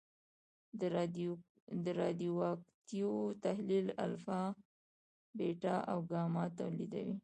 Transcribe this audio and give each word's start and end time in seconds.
د 1.83 1.87
رادیواکتیو 2.01 3.13
تحلیل 3.45 3.87
الفا، 4.05 4.41
بیټا 5.37 5.75
او 5.91 5.99
ګاما 6.11 6.43
تولیدوي. 6.57 7.15